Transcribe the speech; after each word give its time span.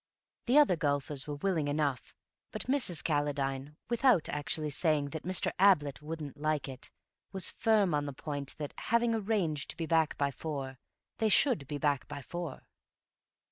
The 0.47 0.57
other 0.57 0.75
golfers 0.75 1.27
were 1.27 1.35
willing 1.35 1.67
enough, 1.67 2.15
but 2.49 2.63
Mrs. 2.65 3.03
Calladine, 3.03 3.75
without 3.87 4.27
actually 4.29 4.71
saying 4.71 5.09
that 5.09 5.21
Mr. 5.21 5.51
Ablett 5.59 6.01
wouldn't 6.01 6.37
like 6.41 6.67
it, 6.67 6.89
was 7.31 7.51
firm 7.51 7.93
on 7.93 8.07
the 8.07 8.11
point 8.11 8.55
that, 8.57 8.73
having 8.77 9.13
arranged 9.13 9.69
to 9.69 9.77
be 9.77 9.85
back 9.85 10.17
by 10.17 10.31
four, 10.31 10.79
they 11.19 11.29
should 11.29 11.67
be 11.67 11.77
back 11.77 12.07
by 12.07 12.23
four. 12.23 12.63